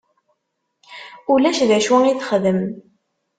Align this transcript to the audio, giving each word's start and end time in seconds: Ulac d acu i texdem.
Ulac 1.33 1.57
d 1.69 1.71
acu 1.77 1.95
i 2.11 2.13
texdem. 2.19 2.59